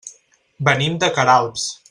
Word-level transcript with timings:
Venim 0.69 0.97
de 1.05 1.11
Queralbs. 1.19 1.71